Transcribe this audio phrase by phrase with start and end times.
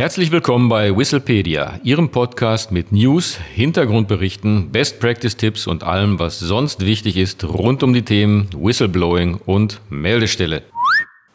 [0.00, 6.40] Herzlich willkommen bei Whistlepedia, Ihrem Podcast mit News, Hintergrundberichten, Best Practice Tipps und allem, was
[6.40, 10.62] sonst wichtig ist rund um die Themen Whistleblowing und Meldestelle.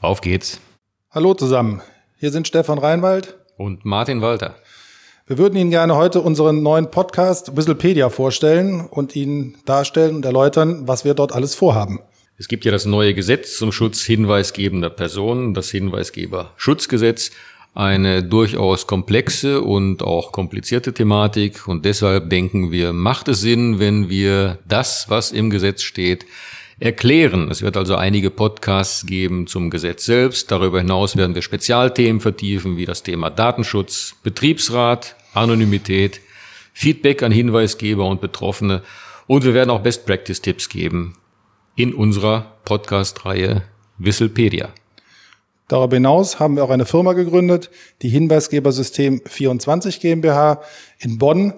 [0.02, 0.60] Auf geht's.
[1.12, 1.84] Hallo zusammen,
[2.18, 4.56] hier sind Stefan Reinwald und Martin Walter.
[5.28, 10.88] Wir würden Ihnen gerne heute unseren neuen Podcast Whistlepedia vorstellen und Ihnen darstellen und erläutern,
[10.88, 12.00] was wir dort alles vorhaben.
[12.40, 17.30] Es gibt ja das neue Gesetz zum Schutz hinweisgebender Personen, das Hinweisgeberschutzgesetz
[17.76, 24.10] eine durchaus komplexe und auch komplizierte Thematik und deshalb denken wir, macht es Sinn, wenn
[24.10, 26.26] wir das, was im Gesetz steht,
[26.80, 27.52] erklären.
[27.52, 30.52] Es wird also einige Podcasts geben zum Gesetz selbst.
[30.52, 36.22] Darüber hinaus werden wir Spezialthemen vertiefen, wie das Thema Datenschutz, Betriebsrat, Anonymität,
[36.74, 38.84] Feedback an Hinweisgeber und Betroffene
[39.28, 41.18] und wir werden auch Best Practice Tipps geben
[41.76, 43.64] in unserer Podcast-Reihe
[43.98, 44.70] Whistlepedia.
[45.68, 50.62] Darüber hinaus haben wir auch eine Firma gegründet, die Hinweisgebersystem 24 GmbH
[51.00, 51.54] in Bonn.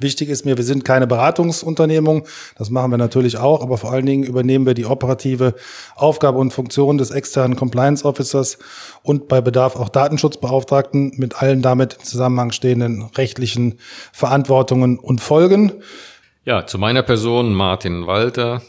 [0.00, 2.26] Wichtig ist mir, wir sind keine Beratungsunternehmung.
[2.56, 5.54] Das machen wir natürlich auch, aber vor allen Dingen übernehmen wir die operative
[5.94, 8.58] Aufgabe und Funktion des externen Compliance Officers
[9.02, 13.78] und bei Bedarf auch Datenschutzbeauftragten mit allen damit in Zusammenhang stehenden rechtlichen
[14.12, 15.72] Verantwortungen und Folgen.
[16.46, 18.62] Ja, zu meiner Person Martin Walter,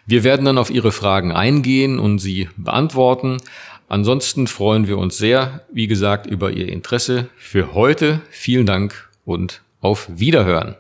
[0.07, 3.39] Wir werden dann auf Ihre Fragen eingehen und sie beantworten.
[3.95, 7.29] Ansonsten freuen wir uns sehr, wie gesagt, über Ihr Interesse.
[7.37, 10.75] Für heute vielen Dank und auf Wiederhören.